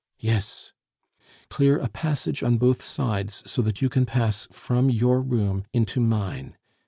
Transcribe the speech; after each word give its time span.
"Yes." 0.17 0.71
"Clear 1.49 1.77
a 1.77 1.87
passage 1.87 2.41
on 2.41 2.57
both 2.57 2.81
sides, 2.81 3.43
so 3.45 3.61
that 3.61 3.83
you 3.83 3.87
can 3.89 4.07
pass 4.07 4.47
from 4.51 4.89
your 4.89 5.21
room 5.21 5.63
into 5.73 5.99
mine. 5.99 6.57